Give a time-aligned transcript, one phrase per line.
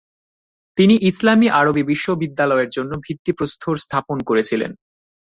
[0.77, 4.71] তিনি ইসলামী আরবী বিশ্ব বিদ্যালয়ের জন্য ভিত্তিপ্রস্তর স্থাপন করেছিলেন।